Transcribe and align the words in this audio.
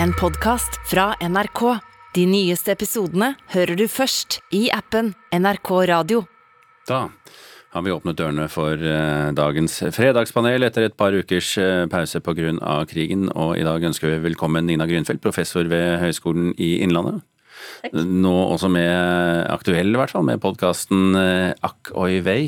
en 0.00 0.12
podkast 0.12 0.78
fra 0.88 1.12
NRK. 1.20 1.60
De 2.14 2.24
nyeste 2.28 2.72
episodene 2.74 3.32
hører 3.52 3.76
du 3.78 3.86
først 3.90 4.40
i 4.54 4.66
appen 4.72 5.12
NRK 5.32 5.70
Radio. 5.90 6.24
Da 6.88 7.08
har 7.72 7.84
vi 7.86 7.92
åpnet 7.94 8.18
dørene 8.18 8.48
for 8.52 8.76
eh, 8.76 9.30
dagens 9.36 9.78
fredagspanel 9.96 10.66
etter 10.66 10.88
et 10.88 10.96
par 10.98 11.14
ukers 11.16 11.54
eh, 11.60 11.84
pause 11.92 12.20
pga. 12.20 12.84
krigen, 12.88 13.28
og 13.32 13.56
i 13.56 13.64
dag 13.64 13.84
ønsker 13.88 14.10
vi 14.12 14.22
velkommen 14.28 14.66
Nina 14.68 14.86
Grünfeldt, 14.88 15.22
professor 15.24 15.64
ved 15.64 16.00
Høgskolen 16.02 16.52
i 16.58 16.82
Innlandet. 16.84 17.22
Nå 17.92 18.34
også 18.52 18.68
med 18.72 19.46
aktuell, 19.52 19.92
i 19.94 19.98
hvert 19.98 20.12
fall, 20.12 20.24
med 20.26 20.40
podkasten 20.42 21.16
Akk 21.62 21.92
oi 21.94 22.20
vei. 22.24 22.42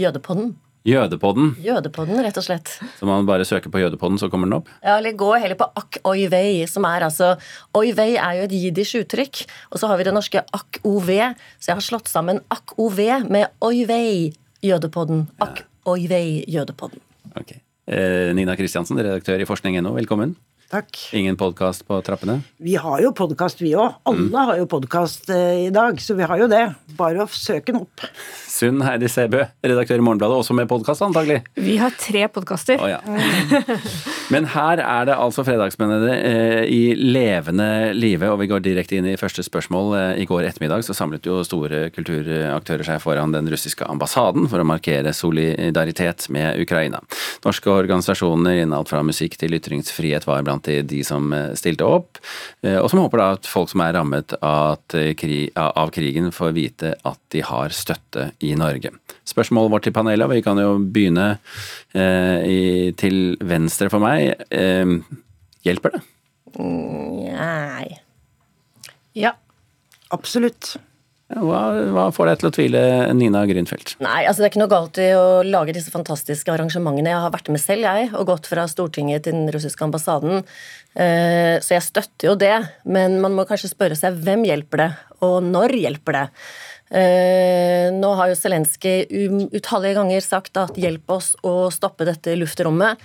Jødepodden. 0.00 0.54
Jødepodden. 0.88 1.52
Jødepodden, 1.62 2.18
rett 2.24 2.38
og 2.40 2.44
slett. 2.46 2.72
Så 2.98 3.06
man 3.06 3.26
bare 3.28 3.44
søker 3.46 3.70
på 3.70 3.78
Jødepodden, 3.78 4.18
så 4.18 4.28
kommer 4.32 4.48
den 4.50 4.56
opp? 4.58 4.70
Ja, 4.82 4.96
eller 4.96 5.14
gå 5.14 5.30
heller 5.38 5.58
på 5.58 5.68
ak 5.78 6.00
oi 6.10 6.26
vei, 6.32 6.64
som 6.66 6.86
er 6.88 7.06
altså 7.06 7.36
Oi 7.78 7.92
vei 7.94 8.16
er 8.16 8.40
jo 8.40 8.48
et 8.48 8.56
jiddisch 8.56 8.96
uttrykk, 8.98 9.44
og 9.70 9.78
så 9.78 9.90
har 9.90 10.00
vi 10.00 10.08
det 10.08 10.14
norske 10.16 10.42
ak 10.42 10.80
ov, 10.82 11.06
så 11.06 11.70
jeg 11.70 11.78
har 11.78 11.86
slått 11.86 12.10
sammen 12.10 12.42
ak 12.50 12.74
ov 12.82 12.98
med 13.30 13.46
oi 13.62 13.84
vei, 13.86 14.32
Jødepodden. 14.62 15.28
Ak 15.42 15.64
oi 15.86 16.06
vei, 16.10 16.42
Jødepodden. 16.50 17.02
Ok. 17.38 17.54
Eh, 17.86 18.32
Nina 18.34 18.56
Kristiansen, 18.58 18.98
redaktør 18.98 19.40
i 19.42 19.46
forskning.no, 19.46 19.94
velkommen. 19.94 20.34
Takk. 20.72 20.96
Ingen 21.12 21.36
podkast 21.36 21.84
på 21.84 21.98
trappene? 22.00 22.38
Vi 22.56 22.78
har 22.80 23.02
jo 23.04 23.10
podkast, 23.12 23.58
vi 23.60 23.74
òg. 23.76 23.98
Alle 24.08 24.44
har 24.48 24.56
jo 24.56 24.64
podkast 24.72 25.28
eh, 25.28 25.66
i 25.66 25.72
dag, 25.74 25.98
så 26.00 26.16
vi 26.16 26.24
har 26.24 26.40
jo 26.40 26.46
det. 26.48 26.62
Bare 26.96 27.26
å 27.26 27.28
søke 27.28 27.74
den 27.74 27.82
opp. 27.82 28.06
Sunn 28.48 28.80
Heidi 28.80 29.10
Sebø, 29.12 29.42
redaktør 29.60 30.00
i 30.00 30.06
Morgenbladet, 30.06 30.38
også 30.40 30.56
med 30.56 30.70
podkast 30.70 31.04
antagelig? 31.04 31.42
Vi 31.60 31.76
har 31.76 31.92
tre 32.00 32.24
podkaster. 32.32 32.80
Oh, 32.80 32.88
ja. 32.88 33.02
Men 34.32 34.46
her 34.54 34.80
er 34.80 35.10
det 35.10 35.18
altså 35.20 35.44
fredagsmennene 35.44 36.14
eh, 36.16 36.62
i 36.72 36.80
levende 36.96 37.92
live, 37.92 38.32
og 38.32 38.40
vi 38.40 38.48
går 38.48 38.64
direkte 38.64 38.96
inn 38.96 39.10
i 39.12 39.18
første 39.20 39.44
spørsmål. 39.44 39.92
Eh, 39.98 40.22
I 40.24 40.26
går 40.30 40.48
ettermiddag 40.48 40.86
så 40.88 40.96
samlet 40.96 41.28
jo 41.28 41.42
store 41.44 41.90
kulturaktører 41.92 42.88
seg 42.88 43.04
foran 43.04 43.36
den 43.36 43.52
russiske 43.52 43.84
ambassaden 43.92 44.48
for 44.48 44.64
å 44.64 44.68
markere 44.72 45.12
solidaritet 45.12 46.30
med 46.32 46.64
Ukraina. 46.64 47.04
Norske 47.44 47.68
organisasjoner 47.76 48.62
innen 48.62 48.76
alt 48.78 48.88
fra 48.88 49.04
musikk 49.04 49.36
til 49.36 49.60
ytringsfrihet 49.60 50.24
var 50.24 50.40
blant 50.48 50.61
de 50.66 51.00
som 51.06 51.32
eh, 51.36 51.52
stilte 51.58 51.86
opp, 51.86 52.20
eh, 52.62 52.78
og 52.78 52.88
som 52.90 53.02
håper 53.02 53.20
da 53.20 53.28
at 53.36 53.48
folk 53.50 53.72
som 53.72 53.82
er 53.84 53.96
rammet 53.96 54.34
av, 54.38 54.80
krigen 55.92 56.30
får 56.34 56.54
vite 56.56 56.94
at 57.08 57.20
de 57.34 57.42
har 57.46 57.74
støtte 57.74 58.30
i 58.44 58.54
Norge. 58.58 58.92
Spørsmålet 59.28 59.74
vårt 59.74 59.86
til 59.88 59.96
panelet, 59.96 60.26
og 60.26 60.34
vi 60.34 60.44
kan 60.44 60.60
jo 60.60 60.76
begynne 60.82 61.28
eh, 61.94 62.92
til 62.98 63.36
venstre 63.40 63.90
for 63.92 64.02
meg. 64.02 64.46
Eh, 64.50 64.96
hjelper 65.66 65.96
det? 65.96 66.02
Nei. 66.58 67.88
Ja. 69.16 69.36
Absolutt. 70.12 70.76
Hva, 71.32 71.60
hva, 71.94 72.06
får 72.12 72.28
deg 72.28 72.40
til 72.40 72.48
å 72.48 72.52
tvile, 72.52 72.80
Nina 73.16 73.44
Grünfeldt? 73.48 73.94
Nei, 74.04 74.26
altså 74.28 74.42
Det 74.42 74.48
er 74.48 74.52
ikke 74.52 74.60
noe 74.60 74.72
galt 74.72 74.98
i 75.00 75.08
å 75.16 75.26
lage 75.46 75.72
disse 75.76 75.92
fantastiske 75.94 76.52
arrangementene. 76.52 77.08
Jeg 77.14 77.22
har 77.24 77.32
vært 77.32 77.48
med 77.54 77.62
selv, 77.62 77.86
jeg, 77.88 78.10
og 78.18 78.28
gått 78.28 78.50
fra 78.50 78.66
Stortinget 78.68 79.24
til 79.24 79.38
den 79.38 79.48
russiske 79.54 79.86
ambassaden. 79.86 80.42
Eh, 80.92 81.56
så 81.64 81.78
jeg 81.78 81.86
støtter 81.86 82.28
jo 82.28 82.36
det, 82.36 82.54
men 82.84 83.16
man 83.24 83.38
må 83.38 83.46
kanskje 83.48 83.72
spørre 83.72 83.96
seg 83.96 84.20
hvem 84.20 84.44
hjelper 84.50 84.84
det, 84.84 84.90
og 85.24 85.38
når 85.46 85.76
hjelper 85.80 86.18
det? 86.18 86.26
Eh, 86.92 87.88
nå 87.96 88.12
har 88.18 88.28
jo 88.28 88.36
Zelenskyj 88.36 89.06
utallige 89.56 89.96
ganger 89.96 90.24
sagt 90.24 90.58
at 90.60 90.76
hjelp 90.76 91.14
oss 91.16 91.32
å 91.40 91.70
stoppe 91.72 92.04
dette 92.04 92.36
luftrommet. 92.36 93.00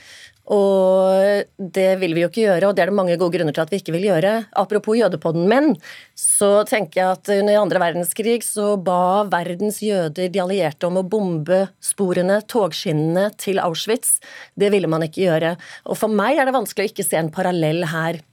Og 0.47 1.43
det 1.59 1.89
vil 1.99 2.13
vi 2.15 2.21
jo 2.23 2.29
ikke 2.29 2.45
gjøre, 2.45 2.69
og 2.69 2.75
det 2.77 2.85
er 2.85 2.91
det 2.91 2.95
mange 2.95 3.17
gode 3.19 3.35
grunner 3.35 3.55
til 3.55 3.65
at 3.65 3.73
vi 3.73 3.81
ikke 3.81 3.95
vil 3.97 4.07
gjøre. 4.07 4.31
Apropos 4.55 4.95
jødepodden, 4.95 5.43
men 5.51 5.73
så 6.15 6.63
tenker 6.69 7.01
jeg 7.01 7.17
at 7.17 7.31
under 7.41 7.59
andre 7.59 7.81
verdenskrig 7.83 8.39
så 8.47 8.69
ba 8.79 9.25
verdens 9.27 9.81
jøder 9.83 10.31
de 10.31 10.43
allierte 10.43 10.87
om 10.87 11.01
å 11.01 11.03
bombe 11.03 11.65
sporene, 11.83 12.39
togskinnene, 12.47 13.27
til 13.35 13.59
Auschwitz. 13.59 14.21
Det 14.55 14.71
ville 14.71 14.87
man 14.87 15.03
ikke 15.03 15.25
gjøre. 15.25 15.57
Og 15.91 15.99
for 15.99 16.11
meg 16.11 16.39
er 16.39 16.47
det 16.47 16.55
vanskelig 16.55 16.87
å 16.87 16.93
ikke 16.93 17.09
se 17.09 17.19
en 17.19 17.33
parallell 17.33 17.83
her. 17.91 18.23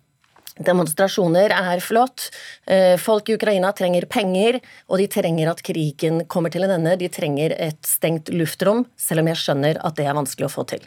Demonstrasjoner 0.55 1.51
er 1.51 1.83
flott. 1.83 2.29
Eh, 2.71 2.95
folk 3.01 3.27
i 3.27 3.35
Ukraina 3.35 3.73
trenger 3.75 4.07
penger, 4.07 4.61
og 4.87 5.03
de 5.03 5.11
trenger 5.11 5.51
at 5.51 5.67
krigen 5.67 6.23
kommer 6.31 6.55
til 6.55 6.69
en 6.69 6.77
ende. 6.79 6.95
De 7.01 7.11
trenger 7.11 7.57
et 7.59 7.83
stengt 7.83 8.31
luftrom, 8.31 8.87
selv 8.95 9.25
om 9.25 9.35
jeg 9.35 9.43
skjønner 9.43 9.83
at 9.83 9.99
det 9.99 10.07
er 10.07 10.15
vanskelig 10.15 10.47
å 10.47 10.55
få 10.61 10.71
til. 10.77 10.87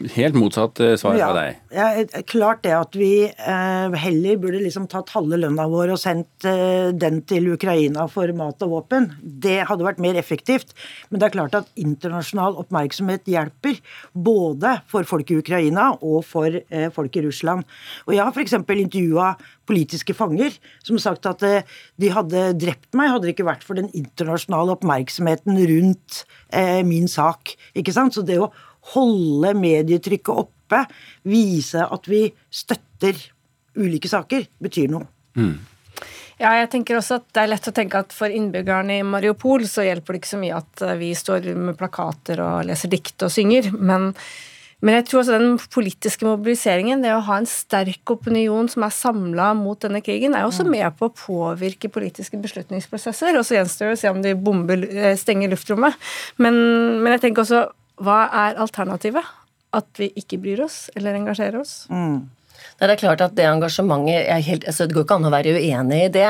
Helt 0.00 0.36
motsatt 0.38 0.80
eh, 0.80 0.94
svar 0.96 1.18
ja, 1.18 1.26
fra 1.28 1.42
deg. 1.42 1.58
Ja, 1.76 2.20
klart 2.28 2.62
det 2.64 2.72
at 2.72 2.96
vi 2.96 3.26
eh, 3.28 3.96
heller 4.00 4.38
burde 4.40 4.62
liksom 4.62 4.86
tatt 4.88 5.12
halve 5.12 5.36
lønna 5.36 5.66
vår 5.68 5.92
og 5.92 6.00
sendt 6.00 6.46
eh, 6.48 6.88
den 6.96 7.20
til 7.28 7.50
Ukraina 7.52 8.06
for 8.08 8.32
mat 8.36 8.64
og 8.64 8.72
våpen. 8.78 9.10
Det 9.20 9.58
hadde 9.68 9.84
vært 9.84 10.00
mer 10.00 10.16
effektivt. 10.16 10.72
Men 11.10 11.20
det 11.20 11.28
er 11.28 11.36
klart 11.36 11.58
at 11.58 11.68
internasjonal 11.80 12.56
oppmerksomhet 12.62 13.28
hjelper. 13.28 13.82
Både 14.16 14.78
for 14.88 15.04
folk 15.08 15.34
i 15.34 15.40
Ukraina 15.42 15.90
og 15.98 16.24
for 16.28 16.48
eh, 16.48 16.88
folk 16.94 17.20
i 17.20 17.26
Russland. 17.26 17.68
Og 18.08 18.16
jeg 18.16 18.24
har 18.24 18.32
f.eks. 18.32 18.56
intervjua 18.56 19.34
politiske 19.70 20.16
fanger 20.16 20.56
som 20.86 20.98
sagt 21.02 21.28
at 21.28 21.44
eh, 21.46 21.68
de 22.00 22.10
hadde 22.14 22.48
drept 22.60 22.96
meg 22.96 23.12
hadde 23.12 23.28
det 23.28 23.36
ikke 23.36 23.50
vært 23.50 23.66
for 23.66 23.78
den 23.78 23.92
internasjonale 23.96 24.78
oppmerksomheten 24.78 25.60
rundt 25.70 26.24
eh, 26.56 26.80
min 26.86 27.08
sak. 27.10 27.54
Ikke 27.76 27.94
sant? 27.94 28.16
Så 28.16 28.24
det 28.26 28.40
å 28.40 28.50
holde 28.94 29.54
medietrykket 29.58 30.44
oppe, 30.44 30.84
vise 31.28 31.84
at 31.84 32.08
vi 32.08 32.24
støtter 32.50 33.18
ulike 33.80 34.10
saker, 34.10 34.46
betyr 34.62 34.90
noe. 34.92 35.06
Mm. 35.38 35.58
Ja, 36.40 36.54
jeg 36.56 36.70
tenker 36.72 36.96
også 36.98 37.20
at 37.20 37.26
Det 37.34 37.42
er 37.42 37.50
lett 37.52 37.68
å 37.68 37.74
tenke 37.76 38.00
at 38.00 38.14
for 38.16 38.32
innbyggerne 38.32 39.00
i 39.00 39.06
Mariupol 39.06 39.66
så 39.68 39.84
hjelper 39.84 40.16
det 40.16 40.22
ikke 40.22 40.32
så 40.32 40.40
mye 40.40 40.60
at 40.60 40.84
eh, 40.86 40.96
vi 41.00 41.10
står 41.16 41.50
med 41.52 41.76
plakater 41.78 42.40
og 42.44 42.64
leser 42.70 42.92
dikt 42.92 43.26
og 43.26 43.32
synger, 43.34 43.68
men, 43.76 44.08
men 44.80 44.96
jeg 44.96 45.06
tror 45.10 45.20
også 45.20 45.36
den 45.36 45.58
politiske 45.74 46.24
mobiliseringen, 46.24 47.04
det 47.04 47.12
å 47.12 47.20
ha 47.26 47.36
en 47.42 47.48
sterk 47.48 48.14
opinion 48.14 48.70
som 48.72 48.86
er 48.86 48.96
samla 48.96 49.50
mot 49.58 49.84
denne 49.84 50.00
krigen, 50.04 50.32
er 50.32 50.48
også 50.48 50.64
med 50.64 50.88
på 50.96 51.10
å 51.10 51.14
påvirke 51.26 51.92
politiske 51.92 52.40
beslutningsprosesser. 52.40 53.36
Og 53.36 53.44
så 53.44 53.58
gjenstår 53.58 53.92
det 53.92 53.98
å 53.98 54.00
se 54.00 54.14
om 54.14 54.24
de 54.24 54.32
bomber, 54.48 54.88
eh, 54.88 55.18
stenger 55.20 55.52
luftrommet. 55.52 56.00
Men, 56.40 56.56
men 57.04 57.18
jeg 57.18 57.26
tenker 57.26 57.44
også 57.44 57.66
hva 58.00 58.24
er 58.46 58.60
alternativet? 58.60 59.36
At 59.76 60.00
vi 60.00 60.10
ikke 60.18 60.40
bryr 60.42 60.64
oss 60.64 60.88
eller 60.98 61.14
engasjerer 61.18 61.60
oss? 61.60 61.84
Mm. 61.92 62.28
Det 62.80 62.88
er 62.88 63.00
klart 63.00 63.20
at 63.24 63.34
det 63.36 63.44
engasjementet 63.44 64.28
helt, 64.46 64.64
altså 64.68 64.86
Det 64.88 64.96
går 64.96 65.04
ikke 65.04 65.16
an 65.18 65.28
å 65.28 65.32
være 65.32 65.52
uenig 65.56 66.00
i 66.06 66.12
det. 66.14 66.28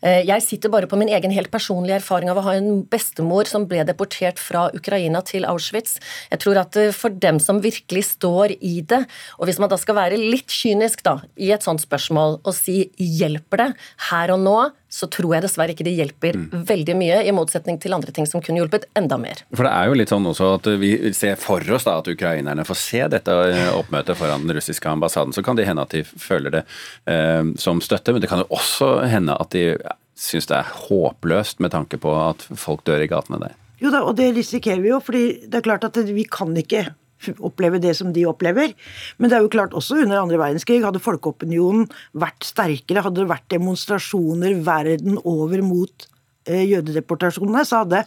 Eh, 0.00 0.22
jeg 0.28 0.44
sitter 0.46 0.72
bare 0.72 0.88
på 0.88 0.96
min 1.00 1.10
egen 1.12 1.32
helt 1.34 1.50
personlige 1.52 1.98
erfaring 2.00 2.30
av 2.32 2.40
å 2.40 2.44
ha 2.46 2.56
en 2.56 2.82
bestemor 2.88 3.48
som 3.48 3.66
ble 3.68 3.84
deportert 3.88 4.40
fra 4.40 4.68
Ukraina 4.76 5.20
til 5.26 5.44
Auschwitz. 5.48 5.98
Jeg 6.32 6.42
tror 6.44 6.62
at 6.62 6.76
eh, 6.80 6.92
for 6.96 7.12
dem 7.12 7.40
som 7.42 7.60
virkelig 7.64 8.06
står 8.14 8.56
i 8.56 8.80
det, 8.80 9.02
og 9.38 9.48
hvis 9.48 9.60
man 9.60 9.72
da 9.72 9.76
skal 9.80 9.98
være 10.00 10.20
litt 10.20 10.48
kynisk 10.52 11.04
da, 11.06 11.18
i 11.36 11.52
et 11.52 11.64
sånt 11.66 11.84
spørsmål 11.84 12.40
og 12.40 12.54
si 12.56 12.90
'hjelper 12.96 13.64
det 13.64 13.70
her 14.10 14.32
og 14.36 14.40
nå', 14.44 14.60
så 14.90 15.06
tror 15.06 15.36
jeg 15.36 15.44
dessverre 15.44 15.74
ikke 15.74 15.86
det 15.86 15.94
hjelper 15.94 16.36
mm. 16.36 16.64
veldig 16.66 16.96
mye, 16.98 17.20
i 17.22 17.34
motsetning 17.34 17.78
til 17.82 17.94
andre 17.94 18.10
ting 18.14 18.26
som 18.26 18.42
kunne 18.42 18.58
hjulpet 18.58 18.88
enda 18.98 19.20
mer. 19.22 19.44
For 19.54 19.66
det 19.66 19.70
er 19.70 19.86
jo 19.86 19.98
litt 20.00 20.10
sånn 20.10 20.26
også 20.26 20.50
at 20.56 20.66
vi 20.82 20.92
ser 21.16 21.38
for 21.40 21.64
oss 21.76 21.86
da 21.86 22.00
at 22.00 22.10
ukrainerne 22.10 22.66
får 22.66 22.80
se 22.80 23.04
dette 23.12 23.36
eh, 23.52 23.70
oppmøtet 23.76 24.18
foran 24.18 24.48
den 24.48 24.58
russiske 24.58 24.90
ambassaden. 24.90 25.34
Så 25.36 25.46
kan 25.46 25.58
det 25.58 25.68
hende 25.70 25.86
at 25.86 25.94
de 25.94 26.02
føler 26.04 26.58
det 26.58 26.64
eh, 27.06 27.54
som 27.62 27.82
støtte, 27.84 28.16
men 28.16 28.24
det 28.24 28.32
kan 28.32 28.42
jo 28.42 28.50
også 28.58 28.96
hende 29.10 29.38
at 29.38 29.54
de 29.54 29.78
syns 30.20 30.50
det 30.50 30.58
er 30.58 30.74
håpløst 30.88 31.62
med 31.62 31.72
tanke 31.72 32.00
på 32.00 32.12
at 32.18 32.42
folk 32.58 32.82
dør 32.88 33.06
i 33.06 33.10
gatene 33.10 33.40
der. 33.46 33.54
Jo 33.80 33.92
da, 33.94 34.02
og 34.04 34.18
det 34.18 34.34
risikerer 34.36 34.82
vi 34.82 34.90
jo, 34.90 34.98
fordi 35.00 35.24
det 35.48 35.60
er 35.60 35.64
klart 35.64 35.86
at 35.86 35.96
vi 36.10 36.26
kan 36.28 36.52
ikke 36.58 36.90
oppleve 37.38 37.80
det 37.82 37.94
som 37.98 38.12
de 38.14 38.26
opplever. 38.28 38.74
Men 39.18 39.30
det 39.30 39.38
er 39.38 39.44
jo 39.44 39.52
klart 39.52 39.76
også 39.76 40.00
under 40.04 40.22
andre 40.22 40.40
verdenskrig 40.40 40.80
hadde 40.84 41.02
folkeopinionen 41.02 41.88
vært 42.18 42.46
sterkere, 42.48 43.04
hadde 43.06 43.22
det 43.22 43.30
vært 43.30 43.48
demonstrasjoner 43.52 44.60
verden 44.66 45.18
over 45.24 45.64
mot 45.66 46.06
eh, 46.48 46.66
jødedeportasjonene, 46.70 47.64
så 47.68 47.84
hadde 47.84 48.04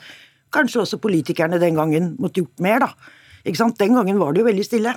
kanskje 0.54 0.84
også 0.84 1.02
politikerne 1.02 1.62
den 1.62 1.80
gangen 1.80 2.14
måttet 2.22 2.44
gjort 2.44 2.64
mer, 2.64 2.88
da. 2.88 2.94
Den 3.44 3.98
gangen 3.98 4.22
var 4.22 4.32
det 4.32 4.44
jo 4.44 4.48
veldig 4.48 4.66
stille. 4.66 4.94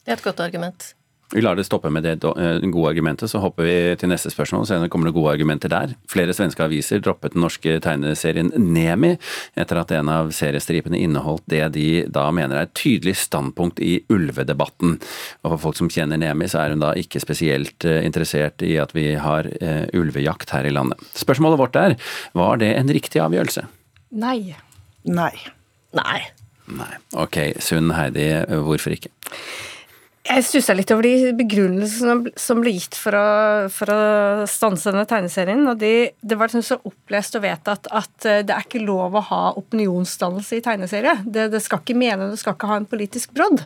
Det 0.00 0.14
er 0.14 0.18
et 0.18 0.24
godt 0.24 0.40
argument. 0.40 0.94
Vi 1.32 1.42
lar 1.42 1.54
det 1.54 1.64
stoppe 1.64 1.90
med 1.94 2.02
det 2.02 2.16
eh, 2.26 2.58
gode 2.58 2.90
argumentet, 2.90 3.30
så 3.30 3.38
hopper 3.38 3.66
vi 3.66 3.74
til 4.00 4.10
neste 4.10 4.32
spørsmål. 4.32 4.64
Så 4.66 4.78
kommer 4.90 5.10
det 5.10 5.14
gode 5.14 5.34
argumenter 5.36 5.70
der. 5.70 5.92
Flere 6.10 6.34
svenske 6.34 6.64
aviser 6.64 7.02
droppet 7.04 7.36
den 7.36 7.44
norske 7.44 7.76
tegneserien 7.84 8.50
Nemi 8.58 9.12
etter 9.54 9.78
at 9.78 9.94
en 9.94 10.10
av 10.10 10.32
seriestripene 10.34 10.98
inneholdt 10.98 11.46
det 11.50 11.62
de 11.76 11.86
da 12.10 12.26
mener 12.34 12.58
er 12.58 12.66
et 12.66 12.74
tydelig 12.74 13.14
standpunkt 13.22 13.78
i 13.78 14.00
ulvedebatten. 14.10 14.98
Og 15.44 15.54
for 15.54 15.62
folk 15.68 15.78
som 15.78 15.92
kjenner 15.92 16.18
Nemi, 16.18 16.50
så 16.50 16.64
er 16.64 16.74
hun 16.74 16.82
da 16.82 16.96
ikke 16.98 17.22
spesielt 17.22 17.86
eh, 17.86 18.02
interessert 18.06 18.66
i 18.66 18.74
at 18.82 18.90
vi 18.96 19.12
har 19.20 19.46
uh, 19.46 19.86
ulvejakt 19.94 20.50
her 20.54 20.66
i 20.66 20.72
landet. 20.74 20.98
Spørsmålet 21.14 21.60
vårt 21.60 21.78
er, 21.78 21.96
var 22.34 22.58
det 22.58 22.72
en 22.74 22.90
riktig 22.90 23.22
avgjørelse? 23.22 23.68
Nei. 24.18 24.56
Nei. 25.06 25.34
Nei. 25.94 26.20
Nei. 26.70 26.92
Ok, 27.18 27.38
Sunn 27.62 27.94
Heidi, 27.94 28.32
hvorfor 28.66 28.94
ikke? 28.94 29.14
Jeg 30.30 30.44
stussa 30.46 30.74
litt 30.76 30.90
over 30.94 31.02
de 31.02 31.32
begrunnelsene 31.34 32.30
som 32.38 32.60
ble 32.62 32.76
gitt 32.76 32.94
for 32.94 33.16
å, 33.18 33.30
for 33.74 33.90
å 33.90 34.02
stanse 34.50 34.92
denne 34.92 35.06
tegneserien. 35.10 35.64
og 35.66 35.80
de, 35.80 36.12
Det 36.22 36.38
var 36.38 36.50
liksom 36.50 36.62
så 36.62 36.78
opplest 36.86 37.34
og 37.34 37.42
vedtatt 37.42 37.88
at 37.90 38.28
eh, 38.28 38.42
det 38.46 38.54
er 38.54 38.66
ikke 38.66 38.84
lov 38.84 39.18
å 39.18 39.24
ha 39.26 39.40
opinionsdannelse 39.58 40.60
i 40.60 40.62
tegneserie. 40.62 41.16
Det, 41.26 41.48
det 41.50 41.62
skal 41.64 41.82
ikke 41.82 41.98
mene, 41.98 42.30
det 42.30 42.38
skal 42.38 42.54
ikke 42.54 42.70
ha 42.70 42.78
en 42.78 42.86
politisk 42.90 43.34
brodd. 43.34 43.64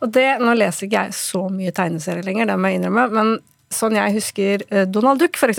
Og 0.00 0.14
det, 0.16 0.24
Nå 0.40 0.56
leser 0.56 0.88
ikke 0.88 1.04
jeg 1.04 1.18
så 1.20 1.44
mye 1.52 1.74
tegneserier 1.76 2.24
lenger, 2.24 2.48
det 2.48 2.56
må 2.60 2.72
jeg 2.72 2.80
innrømme, 2.80 3.06
men 3.12 3.36
sånn 3.72 3.96
jeg 3.96 4.14
husker 4.14 4.62
eh, 4.70 4.84
Donald 4.88 5.20
Duck, 5.20 5.36
f.eks., 5.38 5.58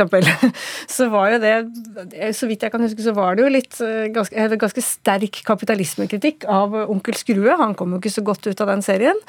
så 0.96 1.08
var 1.12 1.34
jo 1.34 1.40
det 1.44 2.32
Så 2.38 2.48
vidt 2.48 2.64
jeg 2.64 2.72
kan 2.74 2.84
huske, 2.84 3.04
så 3.04 3.14
var 3.16 3.36
det 3.36 3.44
jo 3.44 3.52
litt 3.52 3.80
eh, 3.84 4.08
ganske, 4.16 4.48
ganske 4.60 4.84
sterk 4.84 5.42
kapitalismekritikk 5.48 6.48
av 6.52 6.76
Onkel 6.88 7.18
Skrue. 7.20 7.58
Han 7.60 7.76
kom 7.78 7.96
jo 7.96 8.02
ikke 8.02 8.14
så 8.16 8.24
godt 8.26 8.48
ut 8.48 8.64
av 8.64 8.72
den 8.72 8.84
serien. 8.86 9.20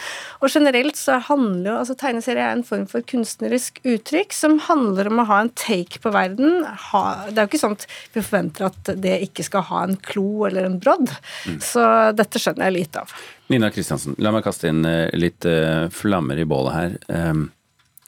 Og 0.42 0.52
generelt 0.54 0.98
så 0.98 1.19
handler 1.28 1.72
jo 1.72 1.78
altså 1.80 1.98
Tegneserie 1.98 2.44
er 2.44 2.54
en 2.54 2.66
form 2.66 2.86
for 2.90 3.04
kunstnerisk 3.08 3.82
uttrykk 3.82 4.36
som 4.36 4.58
handler 4.69 5.10
om 5.10 5.24
å 5.24 5.28
ha 5.31 5.40
en 5.42 5.52
take 5.58 6.02
på 6.04 6.14
verden. 6.14 6.62
Ha, 6.92 7.04
det 7.31 7.34
er 7.34 7.44
jo 7.44 7.52
ikke 7.52 7.64
sånn 7.64 7.78
at 7.78 7.88
vi 8.14 8.22
forventer 8.22 8.70
at 8.70 8.94
det 9.02 9.19
ikke 9.26 9.46
skal 9.46 9.66
ha 9.72 9.82
en 9.88 9.98
klo 10.06 10.46
eller 10.48 10.69
en 10.69 10.78
brodd. 10.78 11.10
Mm. 11.48 11.58
Så 11.64 11.84
dette 12.16 12.40
skjønner 12.42 12.69
jeg 12.69 12.78
lite 12.78 13.02
av. 13.02 13.19
Nina 13.48 13.72
Kristiansen, 13.72 14.14
la 14.20 14.31
meg 14.34 14.44
kaste 14.44 14.69
inn 14.70 14.84
eh, 14.86 15.08
litt 15.16 15.46
flammer 15.94 16.38
i 16.38 16.44
bålet 16.48 16.74
her. 16.76 16.98
Um, 17.08 17.48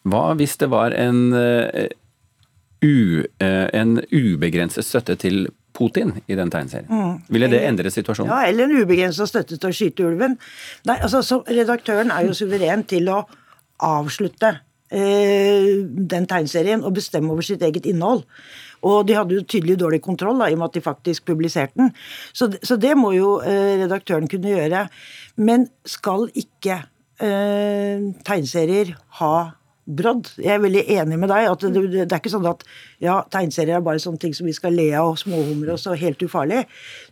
hva 0.09 0.31
hvis 0.39 0.57
det 0.61 0.71
var 0.73 0.95
en, 0.97 1.33
uh, 1.35 1.89
u, 2.85 3.25
uh, 3.43 3.67
en 3.77 3.99
ubegrenset 4.09 4.87
støtte 4.87 5.19
til 5.21 5.49
Putin 5.77 6.15
i 6.27 6.37
den 6.39 6.51
tegneserien? 6.53 6.89
Mm. 6.89 7.21
Ville 7.33 7.51
det 7.53 7.61
endre 7.67 7.93
situasjonen? 7.93 8.33
Ja, 8.33 8.49
eller 8.49 8.67
en 8.67 8.81
ubegrenset 8.83 9.31
støtte 9.31 9.59
til 9.59 9.71
å 9.71 9.77
skyte 9.77 10.09
ulven. 10.09 10.37
Nei, 10.89 10.99
altså, 10.99 11.23
så 11.27 11.43
Redaktøren 11.49 12.13
er 12.15 12.27
jo 12.27 12.37
suveren 12.37 12.85
til 12.89 13.09
å 13.13 13.23
avslutte 13.87 14.55
eh, 14.93 15.71
den 15.85 16.27
tegneserien 16.29 16.85
og 16.85 16.97
bestemme 16.99 17.33
over 17.33 17.47
sitt 17.47 17.63
eget 17.67 17.89
innhold. 17.89 18.27
Og 18.87 19.05
de 19.09 19.17
hadde 19.17 19.37
jo 19.37 19.45
tydelig 19.45 19.77
dårlig 19.81 20.01
kontroll 20.05 20.41
da, 20.41 20.49
i 20.49 20.57
og 20.57 20.63
med 20.63 20.71
at 20.71 20.79
de 20.79 20.85
faktisk 20.85 21.27
publiserte 21.29 21.77
den. 21.77 21.93
Så, 22.33 22.51
så 22.65 22.79
det 22.81 22.97
må 22.99 23.13
jo 23.17 23.39
eh, 23.45 23.77
redaktøren 23.83 24.29
kunne 24.31 24.55
gjøre. 24.55 24.87
Men 25.41 25.69
skal 25.89 26.29
ikke 26.33 26.83
eh, 27.21 28.11
tegneserier 28.27 28.95
ha 29.21 29.35
brodd. 29.97 30.31
Jeg 30.41 30.55
er 30.57 30.63
veldig 30.63 30.85
enig 30.97 31.19
med 31.21 31.31
deg. 31.33 31.49
at 31.51 31.65
det, 31.67 31.83
det, 31.93 32.07
er 32.07 32.21
ikke 32.21 32.33
sånn 32.33 32.49
at 32.51 32.65
ja, 33.03 33.21
tegneserier 33.33 33.79
er 33.79 33.85
bare 33.85 34.03
sånne 34.03 34.21
ting 34.23 34.35
som 34.37 34.49
vi 34.49 34.55
skal 34.57 34.75
le 34.77 34.89
av 34.99 35.13
og 35.13 35.21
småhumre 35.21 35.75
og 35.75 35.83
så 35.83 35.97
helt 35.99 36.23
ufarlig. 36.25 36.65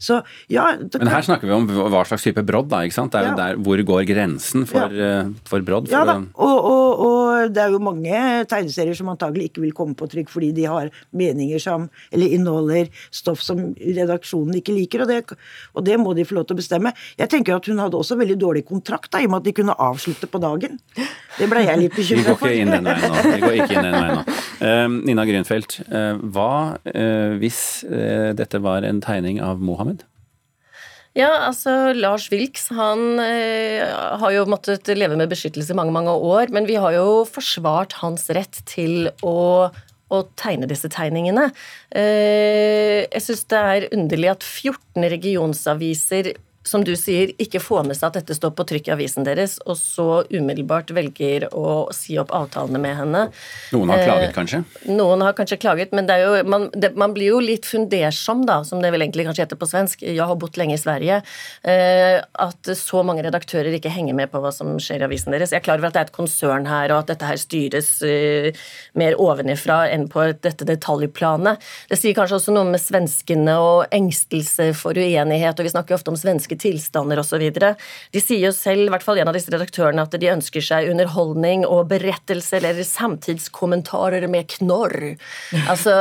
Så, 0.02 0.20
ja, 0.52 0.70
Men 0.78 1.12
her 1.12 1.26
snakker 1.26 1.48
vi 1.48 1.56
om 1.56 1.68
hva 1.68 2.04
slags 2.08 2.26
type 2.26 2.44
brodd, 2.46 2.70
da. 2.72 2.84
ikke 2.86 2.98
sant? 2.98 3.14
Det 3.14 3.22
er 3.22 3.28
jo 3.28 3.34
ja. 3.34 3.38
der 3.42 3.62
hvor 3.64 3.84
går 3.92 4.06
grensen 4.08 4.66
for, 4.68 4.94
ja. 4.94 5.24
uh, 5.24 5.32
for 5.48 5.64
brodd? 5.66 5.90
For 5.90 5.98
ja 5.98 6.04
da, 6.08 6.18
og, 6.34 6.56
og, 6.72 7.04
og, 7.08 7.27
det 7.52 7.62
er 7.62 7.74
jo 7.74 7.80
mange 7.82 8.22
tegneserier 8.50 8.96
som 8.98 9.10
antagelig 9.12 9.50
ikke 9.50 9.62
vil 9.64 9.74
komme 9.76 9.96
på 9.98 10.08
trykk 10.10 10.32
fordi 10.32 10.50
de 10.56 10.66
har 10.70 10.90
meninger 11.16 11.62
som 11.62 11.88
eller 12.12 12.34
inneholder 12.36 12.90
stoff 13.14 13.42
som 13.44 13.70
redaksjonen 13.78 14.58
ikke 14.58 14.74
liker, 14.76 15.04
og 15.04 15.12
det, 15.12 15.38
og 15.74 15.86
det 15.86 15.98
må 16.00 16.14
de 16.16 16.26
få 16.28 16.38
lov 16.38 16.48
til 16.48 16.58
å 16.58 16.60
bestemme. 16.60 16.92
Jeg 17.18 17.32
tenker 17.32 17.56
at 17.56 17.70
hun 17.70 17.80
hadde 17.82 17.98
også 17.98 18.18
veldig 18.18 18.38
dårlig 18.40 18.64
kontrakt 18.68 19.12
da, 19.14 19.22
i 19.22 19.28
og 19.28 19.34
med 19.34 19.42
at 19.42 19.48
de 19.48 19.56
kunne 19.60 19.78
avslutte 19.88 20.30
på 20.30 20.42
dagen. 20.42 20.78
Det 21.38 21.48
ble 21.50 21.64
jeg 21.66 21.82
litt 21.84 21.96
bekymra 21.96 22.34
for. 22.34 22.50
Vi 22.50 22.58
går 22.58 22.58
ikke 22.58 22.66
inn 22.66 22.74
den 22.74 22.88
veien 22.88 23.14
nå. 23.14 23.24
Vi 23.28 23.40
går 23.44 23.58
ikke 23.58 23.74
inn 23.78 23.88
den 23.88 23.98
veien 23.98 24.14
nå. 24.18 24.36
Uh, 24.58 24.86
Nina 25.08 25.26
Grünfeldt, 25.28 25.80
uh, 25.92 26.14
hva 26.34 26.52
uh, 26.82 27.38
hvis 27.38 27.62
dette 27.88 28.62
var 28.62 28.86
en 28.86 29.02
tegning 29.04 29.42
av 29.44 29.62
Mohammed? 29.62 30.04
Ja, 31.18 31.32
altså 31.48 31.90
Lars 31.98 32.28
Wilks 32.30 32.68
han 32.70 33.18
har 33.18 34.30
jo 34.30 34.44
måttet 34.46 34.86
leve 34.94 35.16
med 35.18 35.32
beskyttelse 35.32 35.74
i 35.74 35.78
mange, 35.78 35.90
mange 35.90 36.14
år, 36.14 36.52
men 36.54 36.68
vi 36.68 36.76
har 36.78 36.94
jo 36.94 37.24
forsvart 37.26 37.96
hans 38.04 38.28
rett 38.30 38.60
til 38.70 39.10
å 39.26 39.68
å 40.08 40.22
tegne 40.40 40.68
disse 40.68 40.88
tegningene. 40.92 41.50
Jeg 41.92 43.24
syns 43.24 43.44
det 43.52 43.58
er 43.72 43.88
underlig 43.92 44.30
at 44.32 44.46
14 44.46 45.04
regionsaviser 45.12 46.32
som 46.68 46.84
du 46.84 46.92
sier, 46.98 47.32
ikke 47.40 47.62
får 47.62 47.86
med 47.88 47.96
seg 47.98 48.10
at 48.10 48.18
dette 48.20 48.36
står 48.36 48.52
på 48.56 48.66
trykk 48.68 48.90
i 48.90 48.94
avisen 48.94 49.26
deres, 49.26 49.56
og 49.66 49.78
så 49.80 50.06
umiddelbart 50.28 50.92
velger 50.96 51.48
å 51.56 51.88
si 51.94 52.18
opp 52.20 52.32
avtalene 52.36 52.80
med 52.82 52.96
henne. 53.00 53.22
Noen 53.74 53.92
har 53.92 54.04
klaget, 54.04 54.34
kanskje? 54.36 54.62
Eh, 54.82 54.92
noen 54.98 55.24
har 55.24 55.36
kanskje 55.38 55.60
klaget, 55.60 55.94
men 55.96 56.08
jo, 56.20 56.34
man, 56.48 56.68
det, 56.76 56.92
man, 56.98 57.14
blir 57.16 57.32
jo 57.32 57.40
litt 57.42 57.68
fundersom, 57.68 58.44
da, 58.48 58.60
som 58.68 58.82
det 58.84 58.92
vel 58.94 59.06
egentlig 59.06 59.26
kanskje 59.28 59.46
heter 59.46 59.60
på 59.60 59.68
svensk. 59.70 60.04
Jeg 60.04 60.28
har 60.28 60.38
bodd 60.40 60.58
lenge 60.60 60.76
i 60.76 60.82
Sverige. 60.82 61.20
Eh, 61.62 62.18
at 62.48 62.72
så 62.78 63.02
mange 63.06 63.24
redaktører 63.26 63.74
ikke 63.78 63.92
henger 63.92 64.16
med 64.18 64.32
på 64.32 64.42
hva 64.42 64.52
som 64.54 64.76
skjer 64.82 65.02
i 65.02 65.08
avisen 65.08 65.34
deres. 65.34 65.54
Jeg 65.54 65.62
er 65.62 65.66
klar 65.66 65.80
over 65.80 65.90
at 65.90 65.96
det 65.96 66.04
er 66.04 66.10
et 66.10 66.16
konsern 66.18 66.68
her, 66.68 66.92
og 66.92 67.02
at 67.02 67.12
dette 67.14 67.28
her 67.28 67.40
styres 67.40 67.90
eh, 68.06 68.50
mer 68.98 69.16
ovenifra 69.18 69.80
enn 69.92 70.08
på 70.12 70.28
dette 70.44 70.68
detaljplanet. 70.68 71.64
Det 71.88 71.98
sier 71.98 72.16
kanskje 72.16 72.38
også 72.40 72.54
noe 72.54 72.68
med 72.68 72.82
svenskene 72.82 73.56
og 73.62 73.86
engstelse 73.94 74.70
for 74.78 74.98
uenighet, 74.98 75.58
og 75.58 75.66
vi 75.66 75.72
snakker 75.72 75.94
jo 75.94 76.00
ofte 76.00 76.12
om 76.12 76.20
svenske 76.20 76.57
tilstander 76.60 77.20
osv. 77.22 77.44
De 77.50 78.22
sier 78.22 78.48
jo 78.48 78.54
selv, 78.56 78.86
i 78.86 78.92
hvert 78.92 79.04
fall 79.06 79.20
en 79.22 79.30
av 79.30 79.36
disse 79.36 79.52
redaktørene, 79.54 80.04
at 80.04 80.16
de 80.18 80.32
ønsker 80.32 80.64
seg 80.64 80.90
underholdning 80.92 81.66
og 81.68 81.88
berettelse 81.92 82.58
eller 82.60 82.82
samtidskommentarer 82.86 84.26
med 84.30 84.50
knorr. 84.58 85.14
Altså 85.68 85.98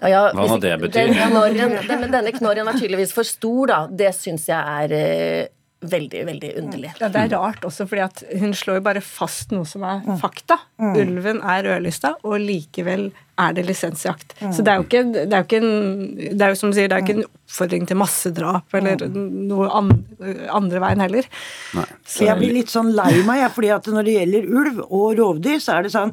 ja, 0.00 0.30
Hva 0.32 0.46
nå 0.48 0.56
det 0.62 0.76
betyr? 0.80 1.10
Den 1.12 1.16
knorren, 1.28 2.12
denne 2.12 2.32
knorren 2.32 2.68
er 2.70 2.78
tydeligvis 2.78 3.12
for 3.12 3.28
stor, 3.28 3.66
da. 3.68 3.80
Det 3.92 4.12
syns 4.16 4.46
jeg 4.48 4.60
er 4.84 4.94
eh, 4.96 5.48
veldig, 5.80 6.26
veldig 6.26 6.50
underlig. 6.60 6.92
Ja, 7.00 7.08
Det 7.08 7.20
er 7.20 7.30
rart 7.32 7.64
også, 7.64 7.86
fordi 7.88 8.02
at 8.04 8.22
hun 8.40 8.52
slår 8.56 8.80
jo 8.80 8.84
bare 8.84 9.00
fast 9.04 9.52
noe 9.54 9.64
som 9.68 9.84
er 9.88 10.02
fakta. 10.20 10.58
Mm. 10.80 10.96
Ulven 11.00 11.40
er 11.40 11.64
rødlista, 11.64 12.14
og 12.22 12.36
likevel 12.42 13.06
er 13.40 13.54
det 13.56 13.64
lisensjakt. 13.64 14.34
Mm. 14.40 14.52
Så 14.52 14.64
det 14.66 14.72
er 14.72 14.80
jo 14.80 14.84
ikke, 14.84 15.04
det 15.14 15.24
er 15.32 15.38
jo 15.38 15.48
ikke 15.48 15.62
en, 15.62 16.34
det 16.36 16.44
er 16.44 16.52
jo 16.52 16.58
som 16.60 16.72
du 16.72 16.76
sier, 16.76 16.90
det 16.92 16.98
er 16.98 17.06
ikke 17.06 17.16
en 17.16 17.28
oppfordring 17.30 17.88
til 17.88 18.00
massedrap 18.00 18.76
eller 18.80 19.06
noe 19.14 19.70
andre 19.80 20.84
veien 20.84 21.06
heller. 21.06 21.30
Nei. 21.78 21.86
Så 22.04 22.28
jeg 22.28 22.40
blir 22.42 22.54
litt 22.60 22.72
sånn 22.72 22.92
lei 22.96 23.14
meg, 23.24 23.46
fordi 23.54 23.72
at 23.72 23.88
når 23.88 24.08
det 24.08 24.18
gjelder 24.18 24.52
ulv 24.60 24.84
og 24.84 25.08
rovdyr, 25.22 25.58
så 25.64 25.78
er 25.78 25.88
det 25.88 25.94
sånn 25.96 26.12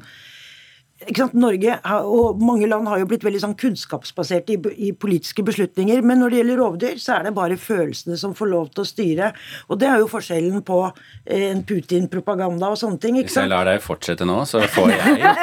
Norge 1.37 1.75
og 2.09 2.39
mange 2.41 2.65
land 2.69 2.87
har 2.89 2.97
jo 2.97 3.07
blitt 3.09 3.21
veldig 3.25 3.41
sånn 3.43 3.55
kunnskapsbaserte 3.59 4.55
i, 4.55 4.57
i, 4.87 4.91
politiske 4.97 5.43
beslutninger, 5.45 6.01
men 6.01 6.17
når 6.23 6.33
det 6.33 6.39
gjelder 6.39 6.57
rovdyr, 6.57 6.95
så 7.01 7.17
er 7.17 7.27
det 7.27 7.33
bare 7.37 7.57
følelsene 7.61 8.17
som 8.17 8.33
får 8.37 8.49
lov 8.49 8.71
til 8.73 8.81
å 8.81 8.87
styre. 8.89 9.27
Og 9.69 9.77
det 9.77 9.91
er 9.91 10.01
jo 10.01 10.09
forskjellen 10.09 10.63
på 10.65 10.79
eh, 10.89 11.51
en 11.51 11.61
Putin-propaganda 11.67 12.71
og 12.73 12.81
sånne 12.81 13.01
ting. 13.03 13.19
ikke 13.21 13.29
sant? 13.29 13.43
Hvis 13.43 13.45
jeg 13.45 13.53
lar 13.53 13.69
deg 13.69 13.85
fortsette 13.85 14.25
nå, 14.25 14.39
så 14.49 14.63
får 14.73 14.95
jeg 14.95 15.35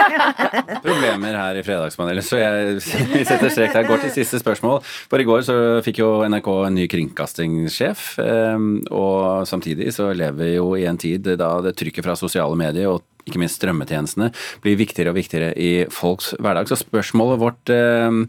problemer 0.89 1.39
her 1.39 1.63
i 1.63 1.65
Fredagspanelet. 1.67 2.27
Så 2.27 2.43
jeg, 2.43 2.77
vi 3.15 3.23
setter 3.23 3.55
strek 3.55 3.79
der. 3.79 3.87
Går 3.87 4.05
til 4.09 4.15
siste 4.19 4.43
spørsmål. 4.43 4.83
For 4.83 5.23
i 5.23 5.29
går 5.29 5.47
så 5.47 5.59
fikk 5.87 6.03
jo 6.03 6.13
NRK 6.27 6.51
en 6.67 6.79
ny 6.81 6.91
kringkastingssjef, 6.91 8.07
eh, 8.27 8.69
og 8.91 9.47
samtidig 9.47 9.95
så 9.95 10.11
lever 10.11 10.43
vi 10.43 10.55
jo 10.57 10.73
i 10.75 10.89
en 10.91 10.99
tid 10.99 11.37
da 11.39 11.55
det 11.63 11.77
trykket 11.79 12.03
fra 12.03 12.19
sosiale 12.19 12.59
medier 12.59 12.91
og 12.91 13.05
ikke 13.25 13.41
minst 13.41 13.61
strømmetjenestene, 13.61 14.31
blir 14.65 14.79
viktigere 14.81 15.13
og 15.13 15.19
viktigere 15.19 15.53
i 15.57 15.73
folks 15.93 16.33
hverdag. 16.39 16.71
Så 16.71 16.81
spørsmålet 16.83 17.43
vårt 17.43 17.75
eh, 17.75 18.21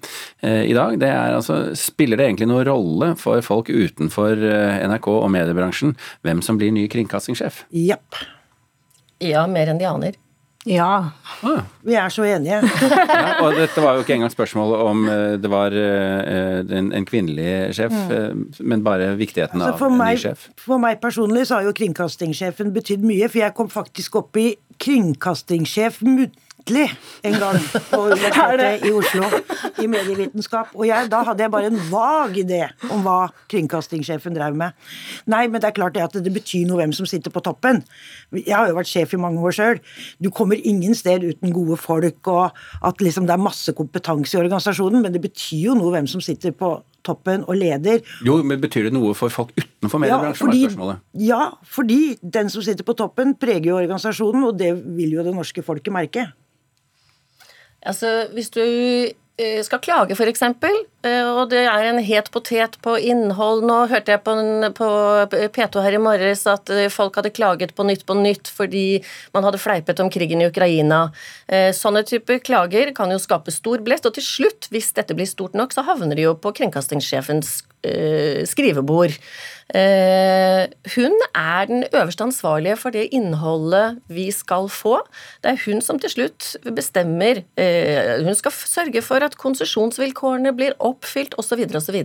eh 0.45 0.63
i 0.65 0.75
dag 0.75 0.99
det 0.99 1.09
er 1.11 1.35
altså 1.35 1.75
spiller 1.77 2.17
det 2.17 2.29
egentlig 2.29 2.49
noen 2.49 2.65
rolle 2.67 3.13
for 3.19 3.41
folk 3.45 3.69
utenfor 3.69 4.39
eh, 4.39 4.81
NRK 4.87 5.09
og 5.13 5.31
mediebransjen 5.33 5.95
hvem 6.25 6.41
som 6.45 6.59
blir 6.59 6.73
ny 6.75 6.87
kringkastingssjef? 6.91 7.65
Japp. 7.75 8.21
Ja, 9.23 9.45
mer 9.47 9.71
enn 9.71 9.79
de 9.79 9.87
aner. 9.87 10.19
Ja. 10.65 11.11
Ah. 11.45 11.61
Vi 11.85 11.93
er 11.93 12.09
så 12.09 12.25
enige. 12.25 12.57
ja, 12.65 13.35
og 13.43 13.53
dette 13.57 13.83
var 13.83 13.97
jo 13.97 14.05
ikke 14.05 14.15
engang 14.17 14.33
spørsmålet 14.33 14.81
om 14.81 15.03
eh, 15.09 15.35
det 15.41 15.51
var 15.51 15.75
en, 15.75 16.91
en 16.95 17.05
kvinnelig 17.05 17.75
sjef, 17.77 17.93
mm. 17.93 18.45
men 18.65 18.83
bare 18.85 19.11
viktigheten 19.19 19.61
altså, 19.61 19.85
av 19.85 19.91
en 19.91 19.99
meg, 19.99 20.17
ny 20.17 20.23
sjef. 20.25 20.47
For 20.61 20.81
meg 20.81 21.01
personlig 21.03 21.45
så 21.49 21.59
har 21.59 21.69
jo 21.69 21.75
kringkastingssjefen 21.77 22.73
betydd 22.75 23.05
mye, 23.05 23.29
for 23.29 23.43
jeg 23.43 23.57
kom 23.57 23.69
faktisk 23.69 24.17
opp 24.23 24.41
i 24.41 24.49
kringkastingssjef 24.81 26.01
muntlig 26.65 26.89
en 27.21 27.39
gang 27.39 27.57
på 27.89 27.99
Universitetet 28.09 28.85
i 28.85 28.91
Oslo 28.91 29.23
i 29.81 29.87
medievitenskap. 29.87 30.73
Og 30.75 30.87
jeg, 30.87 31.09
da 31.09 31.23
hadde 31.23 31.43
jeg 31.43 31.51
bare 31.51 31.69
en 31.69 31.79
vag 31.91 32.37
idé 32.37 32.61
om 32.91 33.03
hva 33.03 33.29
kringkastingssjefen 33.49 34.33
drev 34.35 34.55
med. 34.55 34.73
Nei, 35.27 35.47
men 35.47 35.61
det 35.61 35.69
er 35.69 35.75
klart 35.75 35.95
det 35.95 36.03
at 36.03 36.17
det 36.17 36.33
betyr 36.33 36.65
noe 36.67 36.81
hvem 36.81 36.93
som 36.93 37.05
sitter 37.05 37.31
på 37.33 37.43
toppen. 37.45 37.83
Jeg 38.33 38.55
har 38.55 38.69
jo 38.69 38.77
vært 38.77 38.89
sjef 38.89 39.13
i 39.13 39.21
mange 39.21 39.41
år 39.41 39.55
sjøl. 39.55 39.81
Du 40.19 40.31
kommer 40.31 40.57
ingen 40.57 40.95
sted 40.95 41.23
uten 41.23 41.53
gode 41.53 41.77
folk, 41.77 42.27
og 42.27 42.51
at 42.81 43.01
liksom 43.01 43.27
det 43.27 43.35
er 43.35 43.45
masse 43.45 43.73
kompetanse 43.75 44.35
i 44.35 44.41
organisasjonen, 44.41 45.01
men 45.05 45.13
det 45.13 45.23
betyr 45.23 45.71
jo 45.71 45.79
noe 45.79 45.93
hvem 45.95 46.09
som 46.09 46.23
sitter 46.23 46.55
på 46.55 46.77
toppen 47.05 47.43
og 47.45 47.57
leder. 47.59 48.01
Jo, 48.25 48.39
men 48.41 48.61
Betyr 48.65 48.87
det 48.87 48.95
noe 48.95 49.13
for 49.17 49.33
folk 49.33 49.51
utenfor 49.59 50.01
mediebransjen? 50.01 50.49
Ja, 50.49 50.71
fordi, 50.73 51.27
ja, 51.27 51.41
fordi 51.69 51.99
den 52.21 52.49
som 52.49 52.65
sitter 52.65 52.87
på 52.87 52.95
toppen, 52.97 53.35
preger 53.37 53.69
jo 53.69 53.77
organisasjonen, 53.77 54.47
og 54.47 54.57
det 54.57 54.71
vil 54.97 55.13
jo 55.19 55.25
det 55.27 55.35
norske 55.35 55.61
folket 55.65 55.93
merke. 55.93 56.25
Altså, 57.85 58.27
Hvis 58.33 58.49
du 58.49 58.61
eh, 59.39 59.63
skal 59.63 59.79
klage, 59.79 60.15
f.eks., 60.15 60.43
og 61.05 61.51
det 61.51 61.61
er 61.69 61.87
en 61.89 61.99
het 62.01 62.29
potet 62.33 62.77
på 62.83 62.95
innhold. 62.97 63.63
Nå 63.67 63.77
hørte 63.91 64.15
jeg 64.15 64.23
på, 64.25 64.35
på 64.77 64.89
P2 65.55 65.83
her 65.85 65.97
i 65.97 66.01
morges 66.01 66.45
at 66.49 66.71
eh, 66.73 66.87
folk 66.93 67.19
hadde 67.19 67.33
klaget 67.35 67.75
på 67.77 67.85
Nytt 67.87 68.05
på 68.07 68.17
Nytt 68.17 68.49
fordi 68.53 69.01
man 69.35 69.45
hadde 69.45 69.61
fleipet 69.61 70.01
om 70.01 70.09
krigen 70.13 70.41
i 70.41 70.49
Ukraina. 70.49 71.07
Eh, 71.47 71.69
sånne 71.75 72.05
typer 72.07 72.41
klager 72.45 72.93
kan 72.97 73.13
jo 73.13 73.21
skape 73.21 73.53
stor 73.53 73.83
blest, 73.85 74.07
og 74.09 74.17
til 74.17 74.25
slutt, 74.25 74.69
hvis 74.73 74.93
dette 74.97 75.17
blir 75.17 75.29
stort 75.29 75.57
nok, 75.57 75.75
så 75.75 75.85
havner 75.85 76.17
de 76.17 76.27
jo 76.27 76.35
på 76.39 76.55
kringkastingssjefens 76.61 77.61
skrivebord. 78.49 79.13
Eh, 79.73 80.67
hun 80.95 81.13
er 81.35 81.65
den 81.65 81.83
øverste 81.93 82.23
ansvarlige 82.23 82.77
for 82.77 82.93
det 82.93 83.07
innholdet 83.11 83.97
vi 84.07 84.31
skal 84.31 84.69
få. 84.69 84.99
Det 85.41 85.51
er 85.51 85.61
hun 85.65 85.81
som 85.81 85.99
til 85.99 86.09
slutt 86.09 86.51
bestemmer. 86.75 87.41
Eh, 87.57 88.21
hun 88.23 88.35
skal 88.35 88.51
sørge 88.53 89.01
for 89.01 89.25
at 89.25 89.37
konsesjonsvilkårene 89.41 90.53
blir 90.53 90.77
oppfylt 90.95 91.35
osv. 91.41 91.65
osv. 91.81 91.99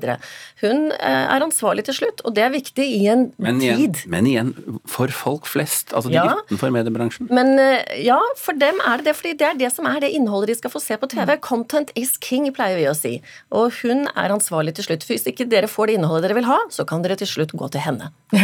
Hun 0.65 0.91
eh, 0.97 1.25
er 1.37 1.47
ansvarlig 1.47 1.87
til 1.91 1.99
slutt, 2.01 2.25
og 2.27 2.35
det 2.37 2.47
er 2.47 2.55
viktig 2.57 2.87
i 2.87 3.05
en 3.13 3.29
men 3.39 3.61
igjen, 3.63 3.85
tid. 3.85 4.03
Men 4.11 4.27
igjen, 4.31 4.55
for 4.91 5.13
folk 5.15 5.47
flest, 5.51 5.93
altså 5.95 6.11
de 6.11 6.19
Ja. 6.21 6.35
utenfor 6.49 6.73
mediebransjen. 6.75 7.29
Men 7.31 7.55
ja, 8.01 8.19
for 8.41 8.57
dem 8.59 8.81
er 8.87 9.01
det 9.01 9.11
det, 9.11 9.17
fordi 9.19 9.35
det 9.39 9.47
er 9.49 9.59
det 9.59 9.71
som 9.75 9.87
er 9.91 10.01
det 10.05 10.11
innholdet 10.15 10.53
de 10.53 10.59
skal 10.61 10.73
få 10.73 10.81
se 10.83 10.97
på 11.01 11.09
TV. 11.11 11.37
Content 11.45 11.91
is 11.99 12.17
king, 12.23 12.49
pleier 12.55 12.79
vi 12.79 12.87
å 12.91 12.95
si. 12.97 13.17
Og 13.51 13.73
hun 13.83 14.07
er 14.15 14.35
ansvarlig 14.35 14.75
til 14.79 14.85
slutt. 14.87 15.07
For 15.07 15.17
hvis 15.17 15.27
ikke 15.31 15.49
dere 15.51 15.71
får 15.71 15.91
det 15.91 15.99
innholdet 15.99 16.29
dere 16.29 16.39
vil 16.41 16.49
ha, 16.51 16.59
så 16.73 16.87
kan 16.89 17.03
dere 17.05 17.19
til 17.21 17.31
slutt 17.31 17.55
gå 17.59 17.71
til 17.75 17.81
henne. 17.87 18.13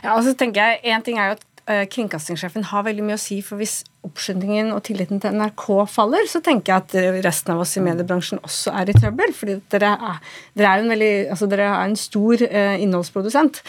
Ja, 0.00 0.14
og 0.16 0.24
så 0.24 0.32
tenker 0.38 0.62
jeg, 0.64 0.80
En 0.94 1.02
ting 1.04 1.18
er 1.20 1.26
jo 1.28 1.34
at 1.36 1.42
eh, 1.44 1.49
kringkastingssjefen 1.92 2.66
har 2.70 2.86
veldig 2.86 3.04
mye 3.06 3.18
å 3.18 3.20
si, 3.20 3.40
for 3.46 3.60
hvis 3.60 3.80
oppskyndingen 4.06 4.70
og 4.72 4.80
tilliten 4.86 5.20
til 5.20 5.34
NRK 5.36 5.64
faller, 5.90 6.24
så 6.30 6.40
tenker 6.44 6.72
jeg 6.72 6.84
at 6.84 6.94
eh, 6.96 7.18
resten 7.24 7.52
av 7.52 7.60
oss 7.64 7.76
i 7.76 7.82
mediebransjen 7.84 8.40
også 8.46 8.72
er 8.80 8.88
i 8.88 8.94
trøbbel. 8.96 9.34
fordi 9.36 9.58
dere 9.72 9.92
er, 9.96 10.22
dere 10.56 10.70
er, 10.70 10.82
en, 10.82 10.92
veldig, 10.94 11.12
altså 11.34 11.48
dere 11.50 11.68
er 11.68 11.82
en 11.84 11.98
stor 12.00 12.44
eh, 12.46 12.80
innholdsprodusent 12.86 13.60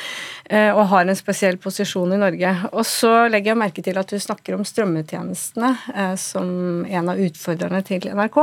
eh, 0.49 0.71
og 0.71 0.85
har 0.93 1.03
en 1.03 1.19
spesiell 1.19 1.59
posisjon 1.61 2.15
i 2.15 2.21
Norge. 2.21 2.55
Og 2.71 2.87
så 2.87 3.11
legger 3.31 3.53
jeg 3.53 3.61
merke 3.65 3.85
til 3.85 3.99
at 3.99 4.11
du 4.11 4.19
snakker 4.23 4.55
om 4.55 4.65
strømmetjenestene 4.67 5.75
eh, 5.91 6.15
som 6.21 6.87
en 6.87 7.11
av 7.11 7.21
utfordrerne 7.27 7.83
til 7.87 8.07
NRK. 8.07 8.41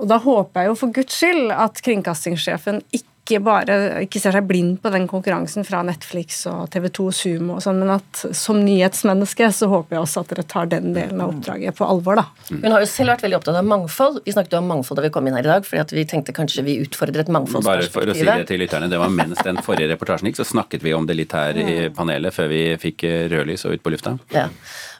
Og 0.00 0.08
da 0.08 0.16
håper 0.22 0.62
jeg 0.64 0.72
jo 0.72 0.80
for 0.80 0.96
guds 0.96 1.20
skyld 1.20 1.52
at 1.52 1.84
kringkastingssjefen 1.84 2.80
ikke 2.88 3.11
bare 3.42 3.76
ikke 4.02 4.18
ser 4.18 4.34
seg 4.34 4.46
blind 4.48 4.80
på 4.82 4.90
den 4.90 5.04
konkurransen 5.10 5.66
fra 5.66 5.82
Netflix 5.86 6.40
og 6.50 6.66
TV2 6.74 7.06
Sumo, 7.14 7.56
og 7.56 7.62
sånn, 7.64 7.78
men 7.78 7.92
at 7.94 8.22
som 8.34 8.58
nyhetsmenneske 8.64 9.46
så 9.54 9.68
håper 9.70 9.96
jeg 9.96 10.02
også 10.02 10.24
at 10.24 10.32
dere 10.32 10.44
tar 10.50 10.70
den 10.72 10.90
delen 10.96 11.22
av 11.22 11.30
oppdraget 11.30 11.78
på 11.78 11.86
alvor. 11.86 12.18
da. 12.18 12.26
Hun 12.50 12.74
har 12.74 12.82
jo 12.82 12.90
selv 12.90 13.14
vært 13.14 13.22
veldig 13.26 13.38
opptatt 13.38 13.60
av 13.60 13.68
mangfold. 13.70 14.20
Vi 14.26 14.34
snakket 14.34 14.56
jo 14.56 14.62
om 14.62 14.70
mangfold 14.74 14.98
da 14.98 15.06
vi 15.06 15.12
kom 15.14 15.30
inn 15.30 15.38
her 15.38 15.46
i 15.46 15.52
dag, 15.52 15.66
fordi 15.68 15.84
at 15.84 15.94
vi 15.94 16.06
tenkte 16.10 16.34
kanskje 16.36 16.66
vi 16.66 16.80
utfordret 16.82 17.30
Bare 17.32 17.86
for 17.92 18.10
å 18.10 18.16
si 18.16 18.26
det 18.26 18.48
til 18.50 18.60
lytterne, 18.60 18.90
det 18.90 18.98
var 18.98 19.12
mens 19.12 19.38
den 19.46 19.60
forrige 19.62 19.92
reportasjen 19.94 20.30
gikk, 20.30 20.42
så 20.42 20.48
snakket 20.48 20.82
vi 20.82 20.94
om 20.96 21.06
det 21.06 21.16
litt 21.16 21.36
her 21.36 21.56
i 21.62 21.76
panelet 21.94 22.34
før 22.34 22.50
vi 22.50 22.64
fikk 22.82 23.06
rødlys 23.32 23.66
og 23.68 23.78
ut 23.78 23.84
på 23.84 23.94
lufta. 23.94 24.16
Ja. 24.34 24.48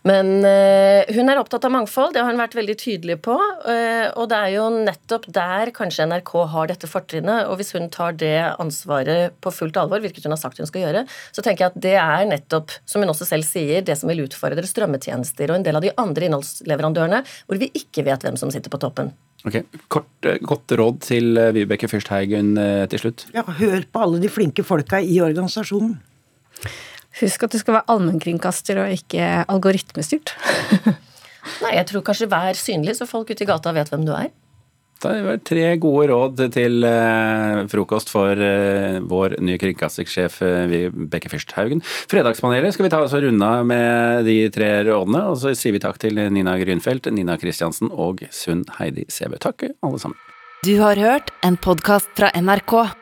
Men 0.09 0.43
eh, 0.43 1.07
hun 1.15 1.31
er 1.31 1.39
opptatt 1.39 1.63
av 1.69 1.73
mangfold, 1.75 2.11
det 2.15 2.23
har 2.23 2.33
hun 2.33 2.41
vært 2.41 2.57
veldig 2.59 2.75
tydelig 2.81 3.17
på. 3.23 3.37
eh, 3.71 4.09
og 4.19 4.27
det 4.33 4.39
er 4.39 4.55
jo 4.57 4.65
nettopp 4.75 5.29
der 5.31 5.71
kanskje 5.75 6.09
NRK 6.11 6.33
har 6.55 6.71
dette 6.73 6.91
fortrinnet. 6.91 7.47
Og 7.51 7.61
hvis 7.61 7.71
hun 7.77 7.87
tar 7.93 8.17
det 8.19 8.35
ansvaret 8.63 9.37
på 9.43 9.55
fullt 9.55 9.79
alvor, 9.79 10.03
hvilket 10.03 10.27
hun 10.27 10.35
har 10.35 10.43
sagt 10.43 10.59
hun 10.59 10.71
skal 10.71 10.89
gjøre, 10.89 11.05
så 11.31 11.45
tenker 11.47 11.67
jeg 11.67 11.75
at 11.75 11.83
det 11.87 11.97
er 12.03 12.27
nettopp, 12.33 12.75
som 12.89 13.05
hun 13.05 13.15
også 13.15 13.29
selv 13.31 13.47
sier, 13.47 13.85
det 13.87 13.99
som 14.01 14.11
vil 14.11 14.25
utfordre 14.27 14.67
strømmetjenester 14.67 15.53
og 15.53 15.61
en 15.61 15.67
del 15.69 15.79
av 15.79 15.87
de 15.87 15.95
andre 16.03 16.27
innholdsleverandørene, 16.27 17.23
hvor 17.47 17.63
vi 17.63 17.71
ikke 17.79 18.07
vet 18.09 18.27
hvem 18.27 18.41
som 18.41 18.51
sitter 18.55 18.75
på 18.75 18.83
toppen. 18.83 19.15
Ok, 19.47 19.59
Kort, 19.91 20.07
kort 20.23 20.53
Godt 20.53 20.75
råd 20.79 20.99
til 21.03 21.39
eh, 21.39 21.51
Vibeke 21.55 21.89
Fyrsthaugen 21.91 22.55
eh, 22.61 22.85
til 22.91 23.07
slutt. 23.07 23.27
Ja, 23.35 23.43
hør 23.43 23.87
på 23.91 24.03
alle 24.05 24.21
de 24.23 24.31
flinke 24.31 24.63
folka 24.67 25.01
i 25.03 25.19
organisasjonen. 25.25 25.97
Husk 27.21 27.45
at 27.45 27.53
du 27.53 27.61
skal 27.61 27.79
være 27.79 27.89
allmennkringkaster 27.93 28.81
og 28.83 28.95
ikke 28.95 29.45
algoritmestyrt. 29.53 30.33
Nei, 31.65 31.75
jeg 31.75 31.89
tror 31.91 32.07
kanskje 32.07 32.31
vær 32.31 32.57
synlig, 32.59 32.97
så 32.97 33.09
folk 33.09 33.33
ute 33.33 33.45
i 33.45 33.49
gata 33.49 33.75
vet 33.75 33.91
hvem 33.93 34.07
du 34.07 34.15
er. 34.17 34.31
Det 35.03 35.23
var 35.27 35.41
tre 35.43 35.65
gode 35.83 36.05
råd 36.13 36.43
til 36.55 36.87
eh, 36.87 37.63
frokost 37.73 38.13
for 38.13 38.39
eh, 38.39 39.01
vår 39.11 39.35
nye 39.43 39.59
kringkastingssjef 39.59 40.39
Bekke 40.39 40.69
Vibeke 40.71 41.33
Fyrsthaugen. 41.33 41.83
Fredagspanelet 41.83 42.77
skal 42.77 42.87
vi 42.87 42.93
ta 42.95 43.03
oss 43.03 43.17
og 43.19 43.27
runde 43.27 43.49
av 43.49 43.67
med 43.67 44.23
de 44.31 44.39
tre 44.55 44.71
rådene, 44.87 45.25
og 45.33 45.41
så 45.43 45.57
sier 45.59 45.75
vi 45.75 45.83
takk 45.83 45.99
til 46.03 46.23
Nina 46.31 46.55
Grünfeldt, 46.63 47.11
Nina 47.11 47.35
Kristiansen 47.41 47.91
og 47.91 48.23
Sunn 48.31 48.63
Heidi 48.79 49.09
Sæbø. 49.11 49.43
Takk, 49.43 49.73
alle 49.83 50.03
sammen. 50.03 50.19
Du 50.63 50.77
har 50.79 50.95
hørt 50.95 51.35
en 51.43 51.59
podkast 51.59 52.15
fra 52.15 52.31
NRK. 52.39 53.02